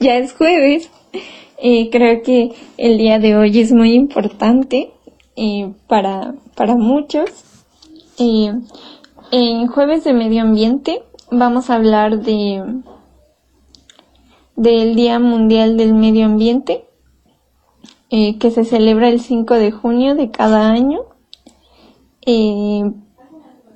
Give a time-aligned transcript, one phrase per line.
[0.00, 0.90] ya es jueves.
[1.58, 4.90] Eh, creo que el día de hoy es muy importante
[5.36, 7.30] eh, para, para muchos.
[8.18, 8.52] Eh,
[9.30, 12.82] en jueves de medio ambiente vamos a hablar de
[14.56, 16.84] del Día Mundial del Medio Ambiente
[18.10, 21.02] que se celebra el 5 de junio de cada año.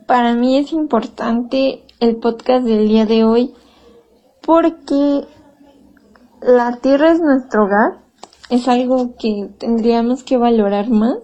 [0.07, 3.55] para mí es importante el podcast del día de hoy
[4.43, 5.25] porque
[6.45, 7.99] la tierra es nuestro hogar,
[8.50, 11.18] es algo que tendríamos que valorar más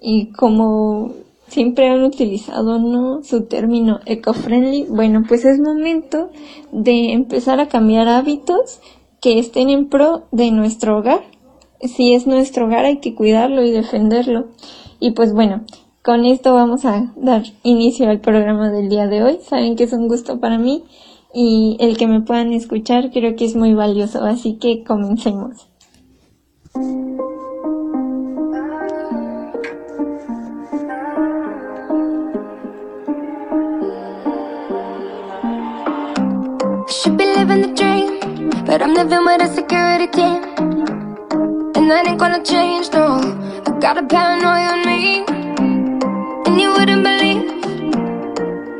[0.00, 1.12] y como
[1.48, 3.24] siempre han utilizado ¿no?
[3.24, 6.30] su término eco-friendly, bueno, pues es momento
[6.70, 8.80] de empezar a cambiar hábitos
[9.20, 11.22] que estén en pro de nuestro hogar.
[11.80, 14.46] Si es nuestro hogar hay que cuidarlo y defenderlo.
[15.00, 15.64] Y pues bueno,
[16.02, 19.38] con esto vamos a dar inicio al programa del día de hoy.
[19.42, 20.84] Saben que es un gusto para mí
[21.32, 25.68] y el que me puedan escuchar creo que es muy valioso, así que comencemos.
[36.88, 40.42] Should be living the dream, but I'm living with a security team.
[41.76, 43.18] And that ain't gonna change, no.
[43.66, 45.24] I got a paranoia on me.
[46.46, 47.42] And you wouldn't believe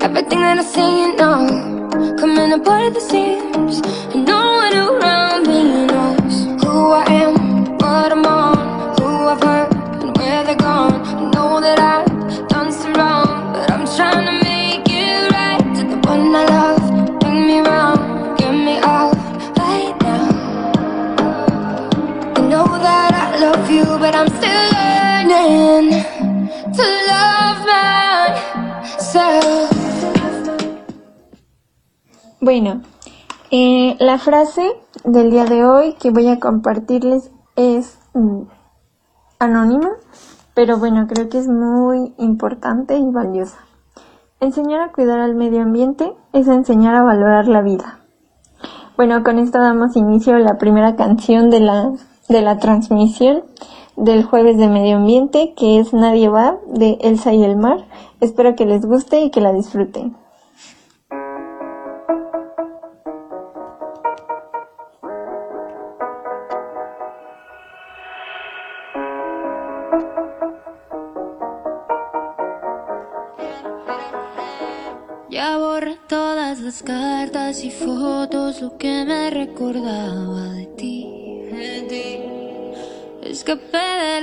[0.03, 1.78] everything that I say, you know.
[1.99, 3.81] Coming apart at the seams.
[4.15, 7.35] And no one around me knows Who I am,
[7.79, 8.57] what I'm on
[9.01, 10.95] Who I've hurt and where they're gone.
[11.23, 15.63] I know that I've done some wrong But I'm trying to make it right.
[15.77, 19.17] To the one I love Bring me round, get me out
[19.59, 20.29] right now.
[22.37, 25.78] I know that I love you But I'm still learning
[32.41, 32.83] Bueno,
[33.51, 34.63] eh, la frase
[35.03, 38.43] del día de hoy que voy a compartirles es mm,
[39.41, 39.91] anónima,
[40.55, 43.59] pero bueno, creo que es muy importante y valiosa.
[44.39, 48.05] Enseñar a cuidar al medio ambiente es enseñar a valorar la vida.
[48.97, 51.91] Bueno, con esto damos inicio a la primera canción de la,
[52.29, 53.43] de la transmisión
[53.97, 57.89] del jueves de medio ambiente, que es Nadie va, de Elsa y el mar.
[58.21, 60.15] Espero que les guste y que la disfruten.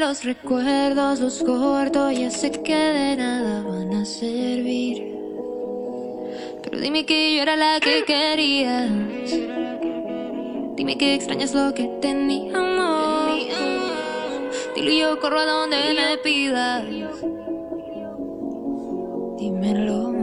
[0.07, 5.03] Los recuerdos, los corto, ya sé que de nada van a servir.
[6.61, 8.91] Pero dime que yo era la que querías.
[10.75, 13.47] Dime que extrañas lo que teníamos.
[14.75, 16.83] Dilo y yo corro a donde me pidas.
[19.39, 20.13] Dímelo.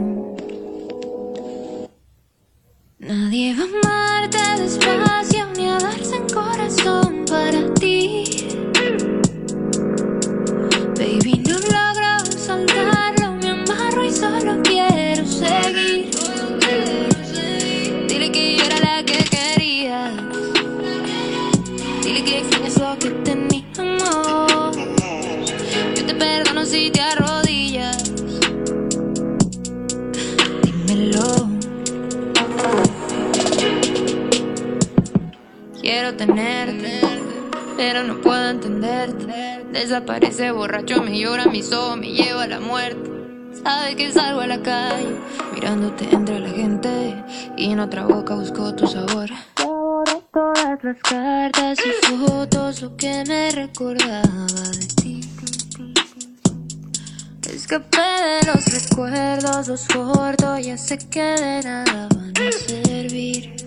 [2.99, 8.32] Nadie va a amarte despacio ni a darse en corazón para ti.
[39.73, 43.09] Desaparece borracho, me llora mis ojos, me lleva a la muerte.
[43.63, 45.15] Sabe que salgo a la calle,
[45.51, 47.15] mirándote entre la gente.
[47.57, 49.31] Y en otra boca busco tu sabor.
[49.55, 54.45] Ahora todas las cartas y fotos, lo que me recordaba
[54.79, 55.21] de ti.
[57.51, 63.62] Escapé de los recuerdos, los corto, ya sé que de nada van a servir.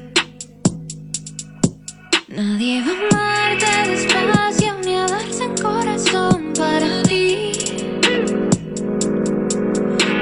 [2.36, 7.52] Nadie va a amarte despacio ni a darse en corazón para ti.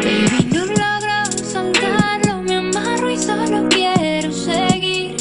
[0.04, 5.16] Baby, no logro soltarlo, me amarro y solo quiero seguir.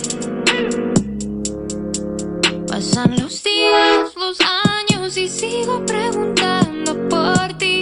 [2.67, 4.37] Pasan los días, los
[4.77, 7.72] años y sigo preguntando por ti.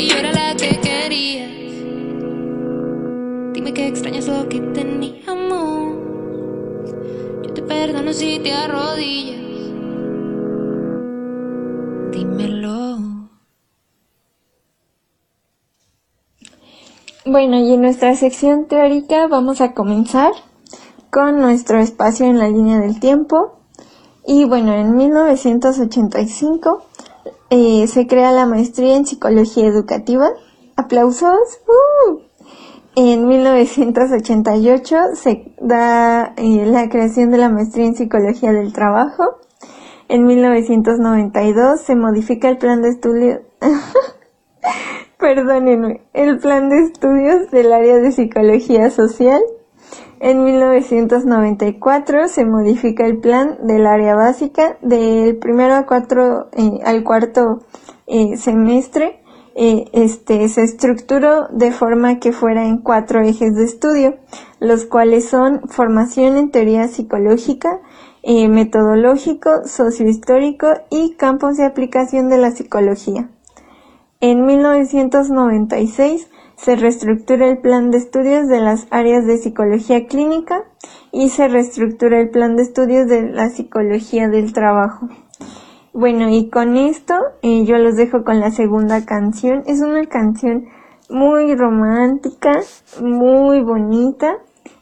[0.00, 1.50] Que yo era la que querías.
[3.52, 5.94] Dime que extrañas lo que teníamos.
[7.42, 9.42] Yo te perdono si te arrodillas.
[12.12, 13.28] Dímelo.
[17.26, 20.32] Bueno, y en nuestra sección teórica vamos a comenzar
[21.10, 23.58] con nuestro espacio en la línea del tiempo.
[24.26, 26.86] Y bueno, en 1985
[27.50, 30.28] eh, se crea la maestría en psicología educativa.
[30.76, 31.60] Aplausos.
[31.66, 32.20] ¡Uh!
[32.96, 39.40] En 1988 se da eh, la creación de la maestría en psicología del trabajo.
[40.08, 43.40] En 1992 se modifica el plan de estudio.
[45.18, 49.40] Perdónenme, el plan de estudios del área de psicología social.
[50.22, 57.60] En 1994 se modifica el plan del área básica del primero eh, al cuarto
[58.06, 59.22] eh, semestre.
[59.54, 64.16] Eh, este se estructuró de forma que fuera en cuatro ejes de estudio,
[64.58, 67.80] los cuales son formación en teoría psicológica,
[68.22, 73.30] metodológico, sociohistórico y campos de aplicación de la psicología.
[74.20, 76.28] En 1996
[76.62, 80.64] se reestructura el plan de estudios de las áreas de psicología clínica
[81.10, 85.08] y se reestructura el plan de estudios de la psicología del trabajo.
[85.94, 89.62] Bueno, y con esto eh, yo los dejo con la segunda canción.
[89.66, 90.66] Es una canción
[91.08, 92.60] muy romántica,
[93.00, 94.36] muy bonita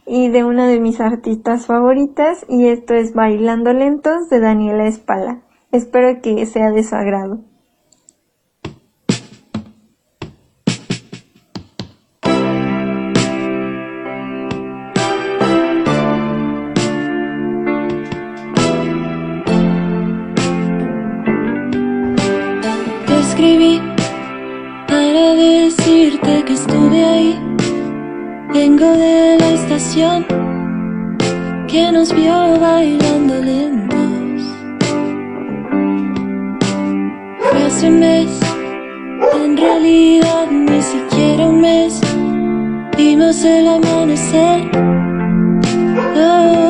[0.05, 5.43] y de una de mis artistas favoritas y esto es Bailando Lentos de Daniela Espala.
[5.71, 7.39] Espero que sea de su agrado.
[23.39, 23.81] Escribí
[24.89, 27.39] para decirte que estuve ahí.
[28.53, 30.27] Vengo de la estación
[31.69, 34.43] que nos vio bailando lentos.
[37.39, 38.41] Fue hace un mes,
[39.45, 42.01] en realidad ni siquiera un mes.
[42.97, 44.69] Vimos el amanecer,
[46.17, 46.68] oh,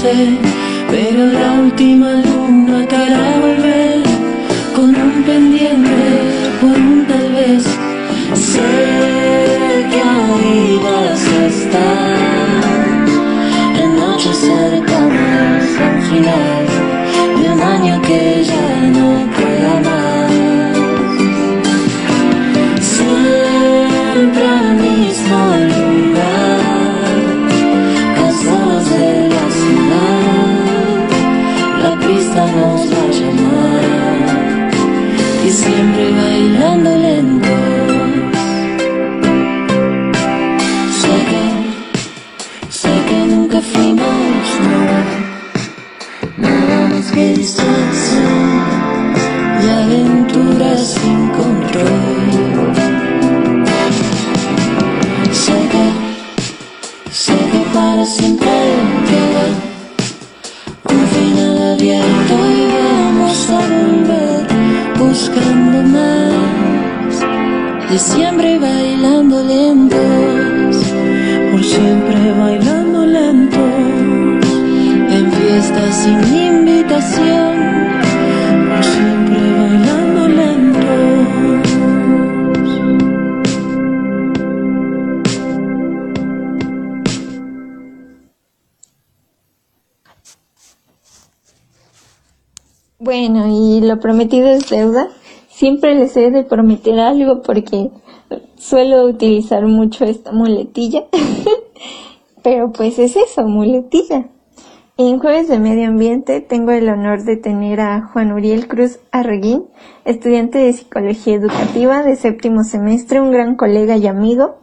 [0.00, 4.02] pero la última luna te hará volver
[4.74, 5.90] con un pendiente
[6.60, 7.64] por un tal vez.
[8.34, 8.60] Sé
[9.90, 13.04] que ahí vas a estar
[13.82, 16.47] en noches cercanas al final
[71.68, 73.60] siempre bailando lentos,
[75.16, 77.56] en fiestas sin invitación,
[78.82, 80.88] siempre bailando lentos.
[92.98, 95.08] Bueno, y lo prometido es deuda.
[95.50, 97.90] Siempre les he de prometer algo porque
[98.56, 101.04] suelo utilizar mucho esta muletilla.
[102.50, 104.24] Pero pues es eso, muletilla.
[104.96, 109.66] En Jueves de Medio Ambiente tengo el honor de tener a Juan Uriel Cruz Arreguín,
[110.06, 114.60] estudiante de Psicología Educativa de séptimo semestre, un gran colega y amigo,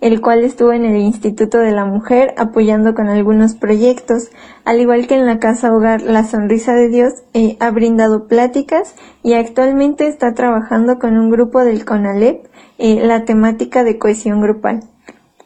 [0.00, 4.30] el cual estuvo en el Instituto de la Mujer apoyando con algunos proyectos,
[4.64, 8.94] al igual que en la Casa Hogar La Sonrisa de Dios, eh, ha brindado pláticas
[9.22, 12.46] y actualmente está trabajando con un grupo del CONALEP
[12.78, 14.84] eh, la temática de cohesión grupal.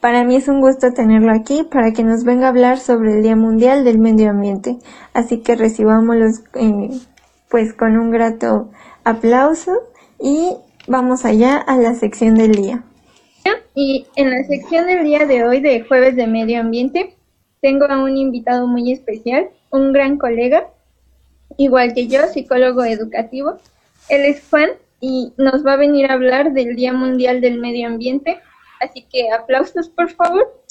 [0.00, 3.22] Para mí es un gusto tenerlo aquí para que nos venga a hablar sobre el
[3.22, 4.78] Día Mundial del Medio Ambiente.
[5.12, 6.90] Así que recibámoslos eh,
[7.50, 8.70] pues con un grato
[9.04, 9.72] aplauso
[10.18, 12.82] y vamos allá a la sección del día.
[13.74, 17.14] Y en la sección del día de hoy de Jueves de Medio Ambiente
[17.60, 20.68] tengo a un invitado muy especial, un gran colega,
[21.56, 23.58] igual que yo, psicólogo educativo.
[24.08, 27.86] Él es Juan y nos va a venir a hablar del Día Mundial del Medio
[27.86, 28.38] Ambiente.
[28.80, 30.62] Así que aplausos, por favor.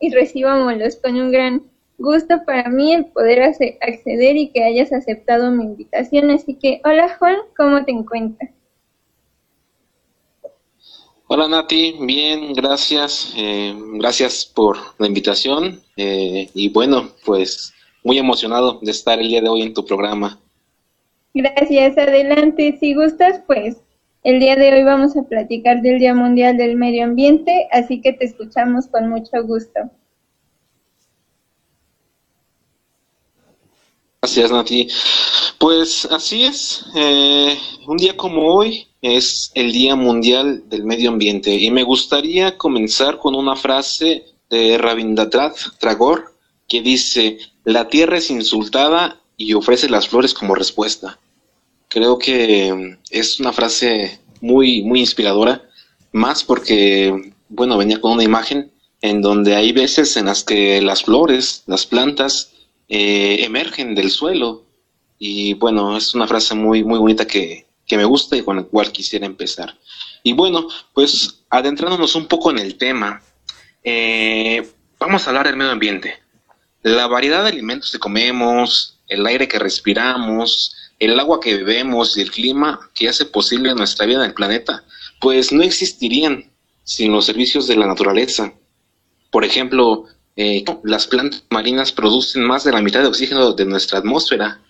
[0.00, 1.62] Y recibámoslos con un gran
[1.98, 6.30] gusto para mí el poder acceder y que hayas aceptado mi invitación.
[6.30, 8.50] Así que, hola Juan, ¿cómo te encuentras?
[11.26, 13.32] Hola Nati, bien, gracias.
[13.36, 15.80] eh, gracias por la invitación.
[15.96, 17.72] eh, y bueno, pues
[18.04, 20.38] muy emocionado de estar el día de hoy en tu programa.
[21.34, 22.76] Gracias, adelante.
[22.78, 23.78] Si gustas, pues
[24.22, 28.12] el día de hoy vamos a platicar del Día Mundial del Medio Ambiente, así que
[28.12, 29.80] te escuchamos con mucho gusto.
[34.20, 34.88] Gracias Nati.
[35.58, 41.52] Pues así es, eh, un día como hoy es el Día Mundial del Medio Ambiente
[41.54, 46.22] y me gustaría comenzar con una frase de Rabindranath Tagore
[46.68, 51.18] que dice, la tierra es insultada y ofrece las flores como respuesta.
[51.92, 55.68] Creo que es una frase muy, muy inspiradora,
[56.10, 58.72] más porque, bueno, venía con una imagen
[59.02, 62.52] en donde hay veces en las que las flores, las plantas,
[62.88, 64.64] eh, emergen del suelo.
[65.18, 68.62] Y bueno, es una frase muy, muy bonita que, que me gusta y con la
[68.62, 69.76] cual quisiera empezar.
[70.22, 73.20] Y bueno, pues adentrándonos un poco en el tema,
[73.84, 74.66] eh,
[74.98, 76.22] vamos a hablar del medio ambiente.
[76.80, 80.74] La variedad de alimentos que comemos, el aire que respiramos,
[81.10, 84.84] el agua que bebemos y el clima que hace posible nuestra vida en el planeta,
[85.20, 86.52] pues no existirían
[86.84, 88.52] sin los servicios de la naturaleza.
[89.30, 90.04] Por ejemplo,
[90.36, 94.60] eh, las plantas marinas producen más de la mitad de oxígeno de nuestra atmósfera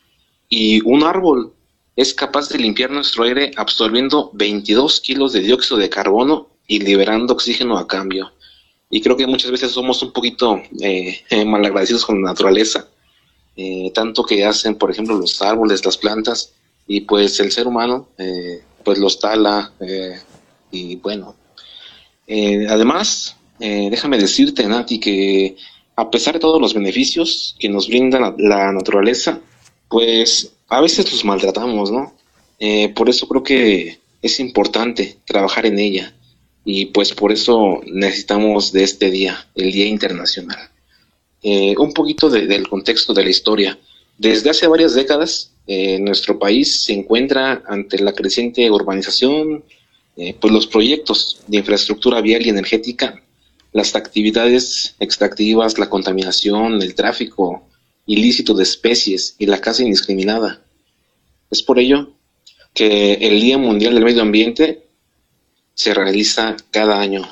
[0.49, 1.53] y un árbol
[1.97, 7.35] es capaz de limpiar nuestro aire absorbiendo 22 kilos de dióxido de carbono y liberando
[7.35, 8.33] oxígeno a cambio.
[8.89, 12.89] Y creo que muchas veces somos un poquito eh, malagradecidos con la naturaleza,
[13.56, 16.52] eh, tanto que hacen, por ejemplo, los árboles, las plantas,
[16.87, 20.21] y pues el ser humano, eh, pues los tala, eh,
[20.71, 21.37] y bueno.
[22.26, 25.56] Eh, además, déjame decirte, Nati, que
[25.94, 29.38] a pesar de todos los beneficios que nos brinda la, la naturaleza,
[29.88, 32.14] pues a veces los maltratamos, ¿no?
[32.94, 36.12] Por eso creo que es importante trabajar en ella
[36.64, 40.72] y pues por eso necesitamos de este día, el Día Internacional.
[41.43, 43.79] Eh, un poquito de- del contexto de la historia.
[44.17, 49.65] Desde hace varias décadas, eh, nuestro país se encuentra ante la creciente urbanización,
[50.17, 53.23] eh, pues los proyectos de infraestructura vial y energética,
[53.73, 57.67] las actividades extractivas, la contaminación, el tráfico
[58.07, 60.63] ilícito de especies y la caza indiscriminada.
[61.51, 62.13] Es por ello
[62.75, 64.85] que el Día Mundial del Medio Ambiente
[65.75, 67.27] se realiza cada año.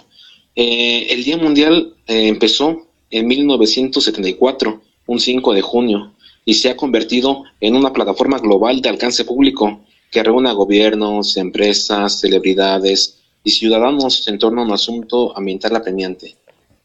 [0.54, 6.12] El Día Mundial empezó en 1974, un 5 de junio,
[6.44, 11.36] y se ha convertido en una plataforma global de alcance público que reúne a gobiernos,
[11.36, 16.36] empresas, celebridades y ciudadanos en torno a un asunto ambiental apremiante.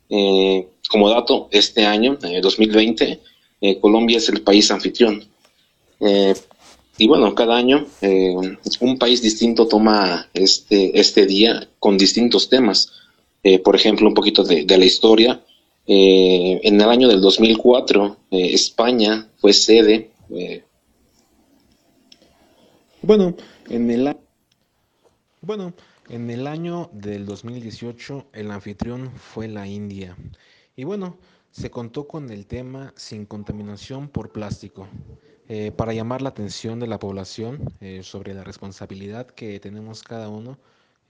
[0.10, 3.20] Eh, como dato, este año, 2020,
[3.82, 5.24] Colombia es el país anfitrión.
[6.98, 7.88] y bueno, cada año
[8.80, 12.92] un país distinto toma este, este día con distintos temas.
[13.64, 15.42] por ejemplo, un poquito de la historia.
[15.88, 20.12] En el año del 2004, España fue sede
[23.06, 23.36] bueno,
[23.70, 24.18] en el,
[25.42, 25.74] bueno,
[26.10, 30.18] en el año del 2018 el anfitrión fue la India.
[30.76, 31.20] Y bueno,
[31.52, 34.88] se contó con el tema sin contaminación por plástico,
[35.48, 40.28] eh, para llamar la atención de la población eh, sobre la responsabilidad que tenemos cada
[40.28, 40.58] uno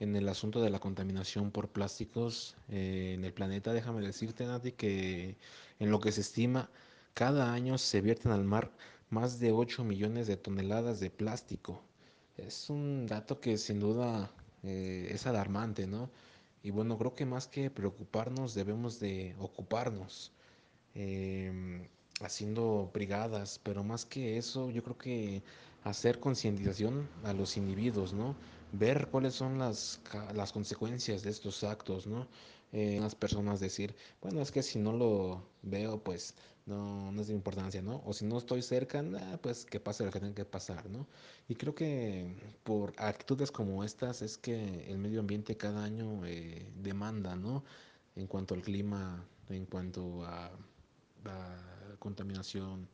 [0.00, 3.72] en el asunto de la contaminación por plásticos eh, en el planeta.
[3.72, 5.36] Déjame decirte, Nati, que
[5.78, 6.70] en lo que se estima,
[7.14, 8.70] cada año se vierten al mar
[9.10, 11.82] más de 8 millones de toneladas de plástico.
[12.36, 14.30] Es un dato que sin duda
[14.62, 16.10] eh, es alarmante, ¿no?
[16.62, 20.32] Y bueno, creo que más que preocuparnos debemos de ocuparnos,
[20.94, 21.88] em,
[22.20, 25.42] haciendo brigadas, pero más que eso, yo creo que
[25.84, 28.34] hacer concientización a los individuos, ¿no?
[28.72, 30.00] Ver cuáles son las,
[30.34, 32.26] las consecuencias de estos actos, ¿no?
[32.72, 36.34] Eh, las personas decir, bueno, es que si no lo veo, pues
[36.66, 38.02] no, no es de importancia, ¿no?
[38.04, 39.02] O si no estoy cerca,
[39.40, 41.06] pues que pase lo que tenga que pasar, ¿no?
[41.48, 46.66] Y creo que por actitudes como estas es que el medio ambiente cada año eh,
[46.76, 47.64] demanda, ¿no?
[48.16, 50.46] En cuanto al clima, en cuanto a,
[51.24, 52.88] a contaminación.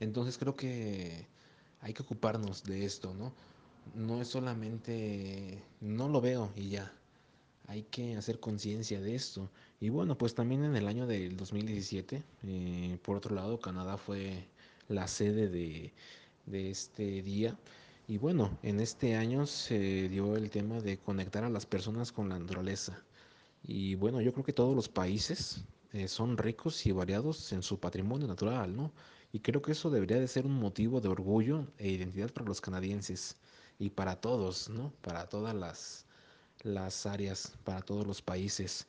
[0.00, 1.26] Entonces creo que
[1.80, 3.34] hay que ocuparnos de esto, ¿no?
[3.94, 6.92] No es solamente, no lo veo y ya,
[7.68, 9.50] hay que hacer conciencia de esto.
[9.80, 14.46] Y bueno, pues también en el año del 2017, eh, por otro lado, Canadá fue
[14.88, 15.92] la sede de,
[16.46, 17.56] de este día.
[18.08, 22.28] Y bueno, en este año se dio el tema de conectar a las personas con
[22.28, 23.04] la naturaleza.
[23.62, 27.78] Y bueno, yo creo que todos los países eh, son ricos y variados en su
[27.78, 28.92] patrimonio natural, ¿no?
[29.32, 32.62] Y creo que eso debería de ser un motivo de orgullo e identidad para los
[32.62, 33.36] canadienses
[33.78, 34.92] y para todos, ¿no?
[35.02, 36.06] Para todas las,
[36.62, 38.86] las áreas para todos los países.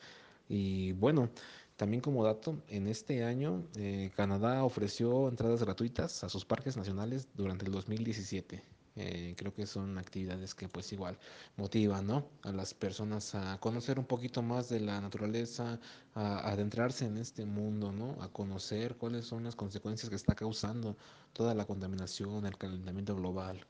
[0.47, 1.29] Y bueno,
[1.77, 7.27] también como dato, en este año eh, Canadá ofreció entradas gratuitas a sus parques nacionales
[7.35, 8.63] durante el 2017.
[8.95, 11.17] Eh, creo que son actividades que pues igual
[11.55, 12.27] motivan ¿no?
[12.41, 15.79] a las personas a conocer un poquito más de la naturaleza,
[16.15, 18.21] a, adentrarse en este mundo, ¿no?
[18.21, 20.97] a conocer cuáles son las consecuencias que está causando
[21.31, 23.65] toda la contaminación, el calentamiento global.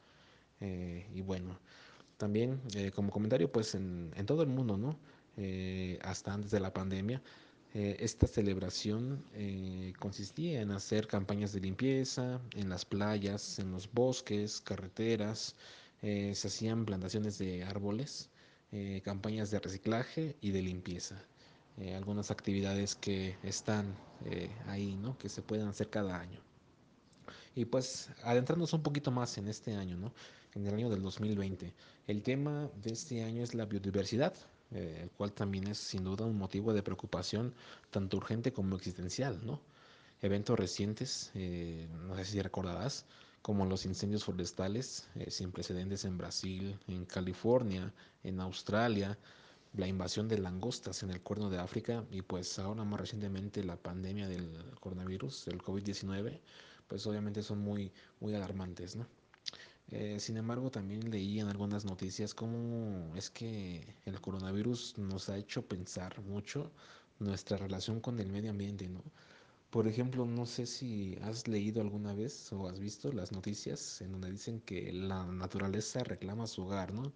[0.61, 1.59] Eh, y bueno,
[2.17, 4.97] también, eh, como comentario, pues en, todo el mundo, ¿no?
[5.37, 7.21] Eh, hasta antes de la pandemia,
[7.71, 9.23] esta celebración
[9.99, 15.55] consistía en hacer campañas de limpieza en las playas, en los bosques, carreteras,
[16.01, 18.31] se hacían plantaciones de árboles,
[19.03, 21.23] campañas de reciclaje y de limpieza.
[21.95, 23.95] algunas actividades que están
[24.65, 25.15] ahí, ¿no?
[25.19, 26.41] Que se pueden hacer cada año.
[27.53, 30.11] Y pues adentrándonos un poquito más en este año, ¿no?
[30.55, 31.73] En el año del 2020.
[32.07, 34.33] El tema de este año es la biodiversidad,
[34.71, 37.53] eh, el cual también es sin duda un motivo de preocupación
[37.91, 39.61] tanto urgente como existencial, ¿no?
[40.21, 43.05] Eventos recientes, eh, no sé si recordarás,
[43.41, 49.17] como los incendios forestales eh, sin precedentes en Brasil, en California, en Australia,
[49.73, 53.77] la invasión de langostas en el cuerno de África y pues ahora más recientemente la
[53.77, 56.39] pandemia del coronavirus, el COVID-19,
[56.87, 59.05] pues obviamente son muy, muy alarmantes, ¿no?
[59.91, 65.37] Eh, sin embargo, también leí en algunas noticias cómo es que el coronavirus nos ha
[65.37, 66.71] hecho pensar mucho
[67.19, 69.03] nuestra relación con el medio ambiente, ¿no?
[69.71, 74.11] Por ejemplo, no sé si has leído alguna vez o has visto las noticias en
[74.13, 77.11] donde dicen que la naturaleza reclama su hogar, ¿no?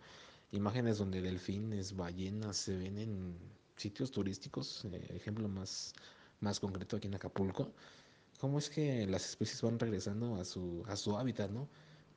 [0.52, 3.38] Imágenes donde delfines, ballenas se ven en
[3.76, 5.94] sitios turísticos, eh, ejemplo más,
[6.42, 7.72] más concreto aquí en Acapulco.
[8.40, 11.68] ¿Cómo es que las especies van regresando a su, a su hábitat, ¿no?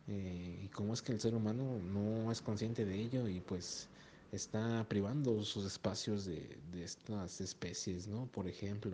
[0.09, 3.88] Eh, y cómo es que el ser humano no es consciente de ello y pues
[4.31, 8.27] está privando sus espacios de, estas especies, ¿no?
[8.27, 8.92] Por ejemplo.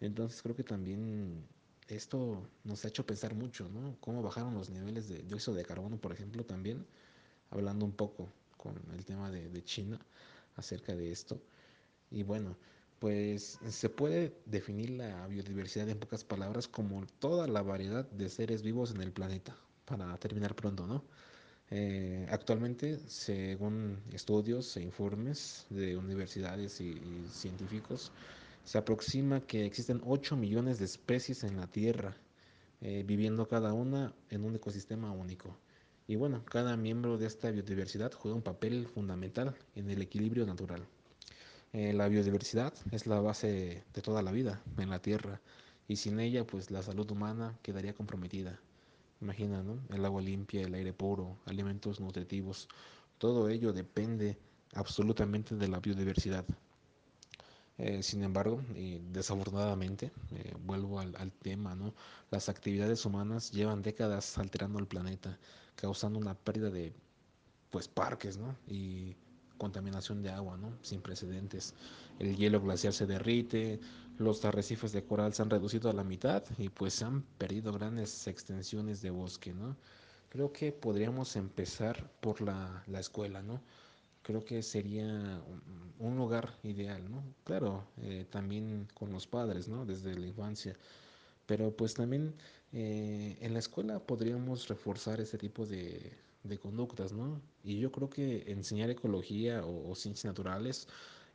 [0.00, 1.44] Entonces creo que también
[1.88, 3.96] esto nos ha hecho pensar mucho, ¿no?
[4.00, 6.86] Cómo bajaron los niveles de dióxido de carbono, por ejemplo, también,
[7.50, 9.98] hablando un poco con el tema de, de China
[10.56, 11.40] acerca de esto.
[12.10, 12.56] Y bueno,
[13.00, 18.62] pues se puede definir la biodiversidad en pocas palabras como toda la variedad de seres
[18.62, 21.04] vivos en el planeta para terminar pronto, ¿no?
[21.70, 28.12] Eh, actualmente, según estudios e informes de universidades y, científicos,
[28.64, 32.16] se aproxima que existen 8 millones de especies en la Tierra,
[32.80, 35.56] eh, viviendo cada una en un ecosistema único.
[36.08, 40.86] Y bueno, cada miembro de esta biodiversidad juega un papel fundamental en el equilibrio natural.
[41.72, 45.40] Eh, la biodiversidad es la base de toda la vida en la Tierra
[45.88, 48.60] y sin ella pues la salud humana quedaría comprometida.
[49.20, 49.80] Imagina, ¿no?
[49.90, 52.68] El agua limpia, el aire puro, alimentos nutritivos,
[53.18, 54.38] todo ello depende
[54.74, 56.44] absolutamente de la biodiversidad.
[57.78, 61.94] Eh, sin embargo, y desafortunadamente, eh, vuelvo al, al tema, ¿no?
[62.30, 65.38] Las actividades humanas llevan décadas alterando el planeta,
[65.74, 66.94] causando una pérdida de
[67.70, 68.56] pues parques, ¿no?
[68.66, 69.16] Y
[69.58, 70.72] contaminación de agua, ¿no?
[70.82, 71.74] Sin precedentes.
[72.18, 73.80] El hielo glaciar se derrite,
[74.18, 77.72] los arrecifes de coral se han reducido a la mitad y pues se han perdido
[77.72, 79.76] grandes extensiones de bosque, ¿no?
[80.30, 83.62] Creo que podríamos empezar por la, la escuela, ¿no?
[84.22, 85.40] Creo que sería
[85.98, 87.22] un lugar ideal, ¿no?
[87.44, 89.84] Claro, eh, también con los padres, ¿no?
[89.86, 90.76] Desde la infancia.
[91.46, 92.34] Pero pues también
[92.72, 97.40] eh, en la escuela podríamos reforzar ese tipo de, de conductas, ¿no?
[97.64, 100.88] Y yo creo que enseñar ecología o, o ciencias naturales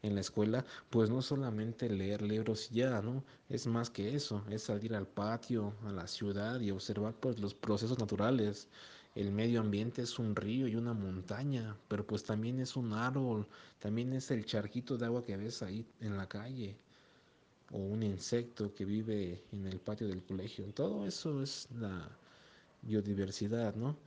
[0.03, 3.23] en la escuela, pues no solamente leer libros ya, ¿no?
[3.49, 7.53] Es más que eso, es salir al patio, a la ciudad y observar pues los
[7.53, 8.67] procesos naturales.
[9.15, 13.47] El medio ambiente es un río y una montaña, pero pues también es un árbol,
[13.79, 16.77] también es el charquito de agua que ves ahí en la calle
[17.71, 20.65] o un insecto que vive en el patio del colegio.
[20.73, 22.09] Todo eso es la
[22.81, 23.97] biodiversidad, ¿no?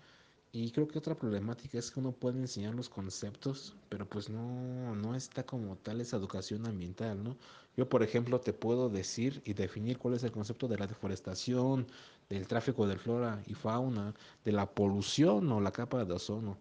[0.57, 4.95] Y creo que otra problemática es que uno puede enseñar los conceptos, pero pues no,
[4.95, 7.37] no está como tal esa educación ambiental, ¿no?
[7.77, 11.89] Yo, por ejemplo, te puedo decir y definir cuál es el concepto de la deforestación,
[12.29, 14.15] del tráfico de flora y fauna,
[14.45, 16.57] de la polución o la capa de ozono.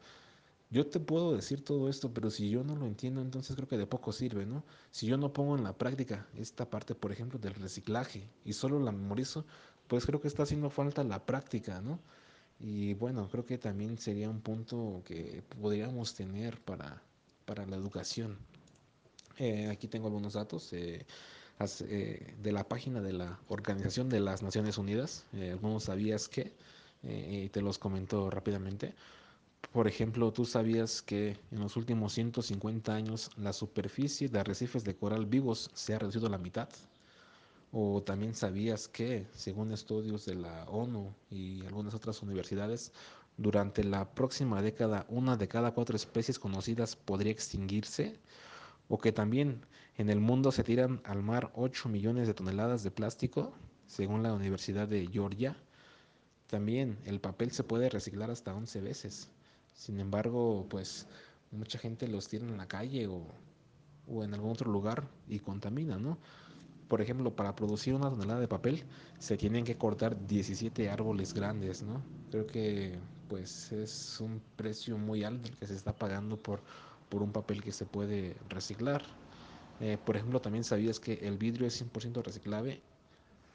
[0.71, 3.77] Yo te puedo decir todo esto, pero si yo no lo entiendo, entonces creo que
[3.77, 4.63] de poco sirve, ¿no?
[4.91, 8.79] Si yo no pongo en la práctica esta parte, por ejemplo, del reciclaje y solo
[8.79, 9.45] la memorizo,
[9.87, 11.99] pues creo que está haciendo falta la práctica, ¿no?
[12.59, 17.01] Y bueno, creo que también sería un punto que podríamos tener para,
[17.45, 18.37] para la educación.
[19.37, 21.05] Eh, aquí tengo algunos datos eh,
[21.81, 25.25] eh, de la página de la Organización de las Naciones Unidas.
[25.33, 26.53] Algunos sabías que,
[27.03, 28.93] y te los comento rápidamente.
[29.71, 34.95] Por ejemplo, tú sabías que en los últimos 150 años la superficie de arrecifes de
[34.95, 36.69] coral vivos se ha reducido a la mitad.
[37.75, 42.91] O también sabías que, según estudios de la ONU y algunas otras universidades,
[43.35, 48.19] durante la próxima década una de cada cuatro especies conocidas podría extinguirse.
[48.89, 49.65] O que también
[49.97, 53.53] en el mundo se tiran al mar 8 millones de toneladas de plástico,
[53.87, 55.57] según la Universidad de Georgia.
[56.45, 59.31] También el papel se puede reciclar hasta 11 veces.
[59.73, 61.07] Sin embargo, pues
[61.49, 63.25] mucha gente los tira en la calle o,
[64.07, 66.19] o en algún otro lugar y contamina, ¿no?
[66.87, 68.83] Por ejemplo, para producir una tonelada de papel
[69.17, 72.01] se tienen que cortar 17 árboles grandes, ¿no?
[72.31, 76.61] Creo que pues es un precio muy alto el que se está pagando por,
[77.09, 79.03] por un papel que se puede reciclar.
[79.79, 82.81] Eh, por ejemplo, también sabías que el vidrio es 100% reciclable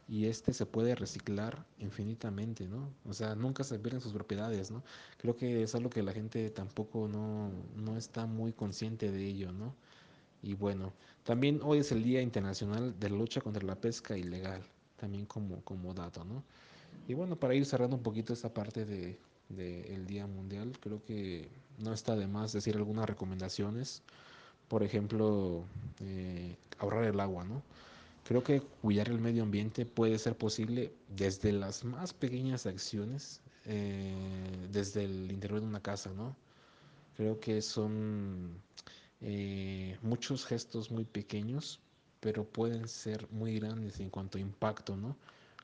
[0.08, 2.90] y este se puede reciclar infinitamente, ¿no?
[3.08, 4.82] O sea, nunca se pierden sus propiedades, ¿no?
[5.18, 9.52] Creo que es algo que la gente tampoco no, no está muy consciente de ello,
[9.52, 9.74] ¿no?
[10.42, 10.92] Y bueno,
[11.24, 14.62] también hoy es el Día Internacional de la Lucha contra la Pesca Ilegal,
[14.96, 16.42] también como, como dato, ¿no?
[17.07, 21.03] Y bueno, para ir cerrando un poquito esta parte de, de el Día Mundial, creo
[21.05, 21.48] que
[21.79, 24.03] no está de más decir algunas recomendaciones.
[24.68, 25.64] Por ejemplo,
[26.01, 27.62] eh, ahorrar el agua, ¿no?
[28.24, 34.14] Creo que cuidar el medio ambiente puede ser posible desde las más pequeñas acciones, eh,
[34.70, 36.37] desde el interior de una casa, ¿no?
[37.16, 38.61] Creo que son
[39.20, 41.81] eh, muchos gestos muy pequeños,
[42.20, 45.16] pero pueden ser muy grandes en cuanto a impacto, ¿no?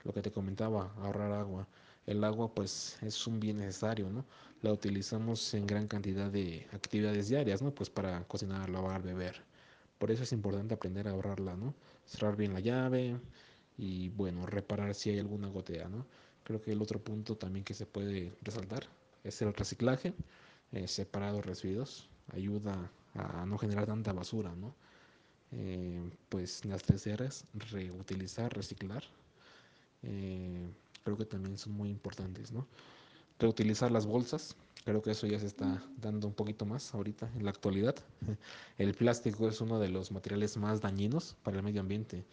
[0.04, 1.66] Lo que te comentaba, ahorrar agua.
[2.06, 4.24] El agua, pues, es un bien necesario, ¿no?
[4.62, 7.74] La utilizamos en gran cantidad de actividades diarias, ¿no?
[7.74, 9.42] Pues para cocinar, lavar, beber.
[9.98, 11.74] Por eso es importante aprender a ahorrarla, ¿no?
[12.06, 13.18] Cerrar bien la llave
[13.78, 16.06] y, bueno, reparar si hay alguna gotea, ¿no?
[16.42, 18.86] Creo que el otro punto también que se puede resaltar
[19.24, 20.12] es el reciclaje,
[20.72, 24.74] eh, separado residuos, ayuda a no generar tanta basura, ¿no?
[25.52, 27.08] Eh, pues las tres
[27.70, 29.04] reutilizar, reciclar,
[30.02, 30.68] eh,
[31.04, 32.66] creo que también son muy importantes, ¿no?
[33.38, 37.44] Reutilizar las bolsas, creo que eso ya se está dando un poquito más ahorita en
[37.44, 37.94] la actualidad.
[38.78, 42.24] El plástico es uno de los materiales más dañinos para el medio ambiente.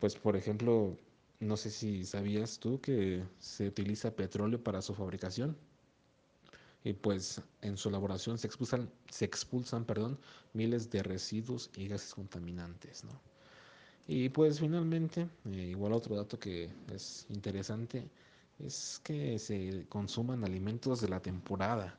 [0.00, 0.96] Pues, por ejemplo,
[1.40, 5.56] no sé si sabías tú que se utiliza petróleo para su fabricación
[6.84, 10.18] y pues en su elaboración se expulsan, se expulsan, perdón,
[10.52, 13.10] miles de residuos y gases contaminantes, ¿no?
[14.08, 18.08] Y pues finalmente, eh, igual otro dato que es interesante
[18.58, 21.98] es que se consuman alimentos de la temporada.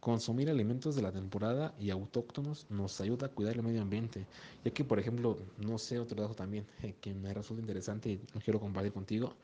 [0.00, 4.26] Consumir alimentos de la temporada y autóctonos nos ayuda a cuidar el medio ambiente,
[4.64, 8.20] ya que, por ejemplo, no sé, otro dato también eh, que me resulta interesante y
[8.34, 9.34] lo quiero compartir contigo.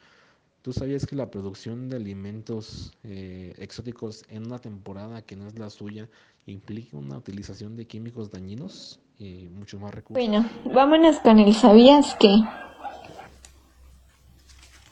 [0.63, 5.59] ¿Tú sabías que la producción de alimentos eh, exóticos en una temporada que no es
[5.59, 6.09] la suya
[6.47, 10.27] implica una utilización de químicos dañinos y mucho más recursos?
[10.27, 12.41] Bueno, vámonos con el ¿sabías qué?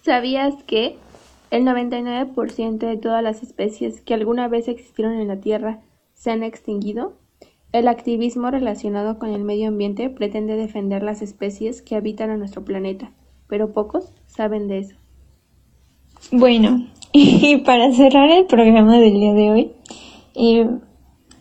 [0.04, 0.98] ¿Sabías que
[1.50, 5.80] el 99% de todas las especies que alguna vez existieron en la Tierra
[6.14, 7.14] se han extinguido?
[7.72, 12.64] El activismo relacionado con el medio ambiente pretende defender las especies que habitan a nuestro
[12.64, 13.10] planeta,
[13.48, 14.96] pero pocos saben de eso.
[16.32, 19.72] Bueno, y para cerrar el programa del día de hoy,
[20.34, 20.68] eh,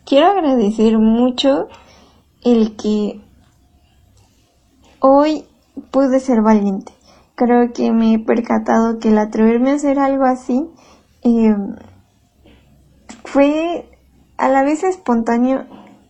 [0.06, 1.68] quiero agradecer mucho
[2.44, 3.20] el que
[5.00, 5.46] hoy
[5.90, 6.94] pude ser valiente.
[7.34, 10.68] Creo que me he percatado que el atreverme a hacer algo así
[11.24, 11.56] eh,
[13.24, 13.90] fue
[14.38, 15.66] a la vez espontáneo,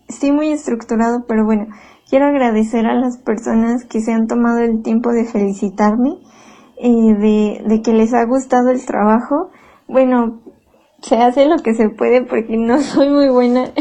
[0.09, 1.67] sí muy estructurado, pero bueno,
[2.09, 6.17] quiero agradecer a las personas que se han tomado el tiempo de felicitarme
[6.81, 9.49] de, de que les ha gustado el trabajo.
[9.87, 10.41] Bueno,
[11.01, 13.71] se hace lo que se puede porque no soy muy buena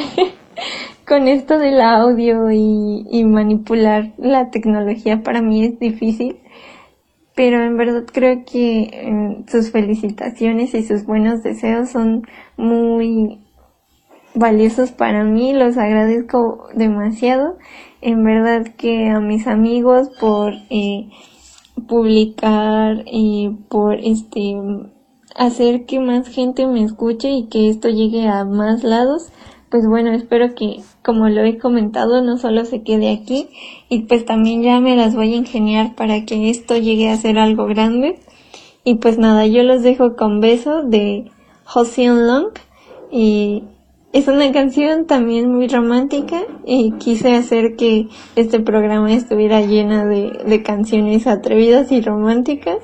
[1.07, 6.41] con esto del audio y, y, manipular la tecnología para mí es difícil.
[7.35, 12.23] Pero en verdad creo que sus felicitaciones y sus buenos deseos son
[12.57, 13.41] muy
[14.35, 17.57] valiosos para mí, los agradezco demasiado.
[18.01, 21.09] En verdad que a mis amigos por eh,
[21.89, 24.57] publicar y por este
[25.35, 29.33] hacer que más gente me escuche y que esto llegue a más lados
[29.75, 33.49] pues bueno espero que como lo he comentado no solo se quede aquí
[33.89, 37.39] y pues también ya me las voy a ingeniar para que esto llegue a ser
[37.39, 38.21] algo grande.
[38.85, 41.31] Y pues nada yo los dejo con beso de
[41.65, 42.49] Joseon Long
[43.11, 43.65] y
[44.15, 50.31] es una canción también muy romántica y quise hacer que este programa estuviera llena de,
[50.47, 52.79] de canciones atrevidas y románticas.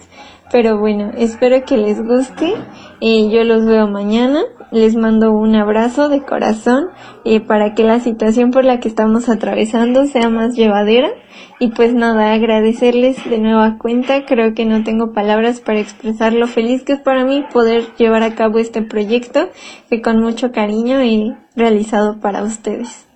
[0.51, 2.55] Pero bueno, espero que les guste.
[3.01, 4.43] Y yo los veo mañana.
[4.71, 6.91] Les mando un abrazo de corazón
[7.25, 11.11] eh, para que la situación por la que estamos atravesando sea más llevadera.
[11.59, 14.25] Y pues nada, agradecerles de nueva cuenta.
[14.27, 18.23] Creo que no tengo palabras para expresar lo feliz que es para mí poder llevar
[18.23, 19.49] a cabo este proyecto
[19.89, 23.09] que con mucho cariño he realizado para ustedes.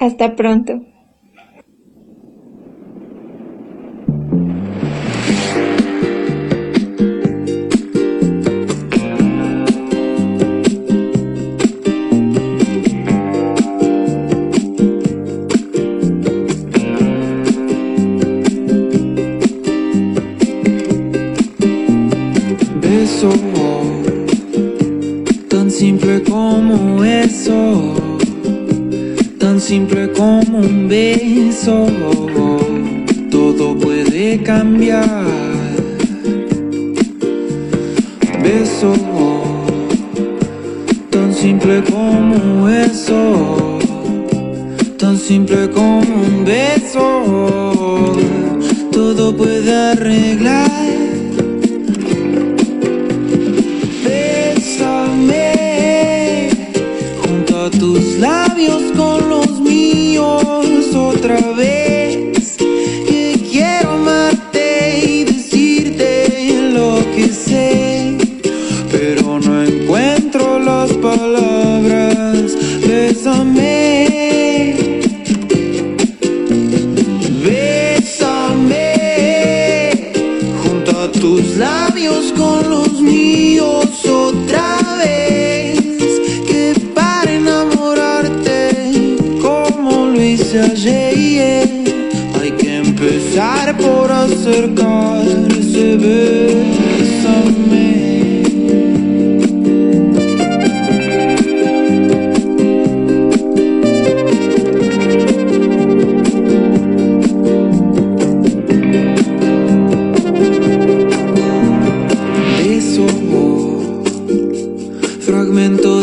[0.00, 0.89] Hasta pronto.
[27.50, 27.96] Como eso,
[29.38, 31.86] tan simple como un beso,
[33.30, 35.24] todo puede cambiar.
[38.42, 38.92] Beso,
[41.10, 43.78] tan simple como eso,
[44.98, 48.16] tan simple como un beso,
[48.92, 50.89] todo puede arreglar.
[58.60, 59.09] Labios con
[93.80, 95.96] por acercarse,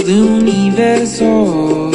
[0.07, 1.91] de universo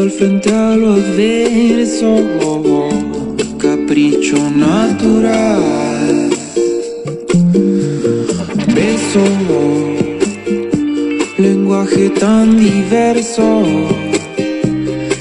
[0.00, 2.85] al frente a lo adverso, capricho
[4.66, 6.30] natural.
[8.74, 9.26] Beso,
[11.38, 13.48] lenguaje tan diverso,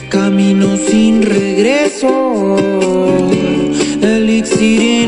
[0.09, 2.13] camino sin regreso,
[4.01, 5.04] elixir.